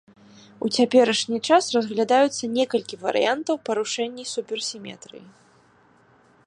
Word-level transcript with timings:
У 0.67 0.69
цяперашні 0.77 1.39
час 1.47 1.63
разглядаюцца 1.75 2.43
некалькі 2.57 2.95
варыянтаў 3.05 3.55
парушэнні 3.69 4.23
суперсіметрыі. 4.33 5.25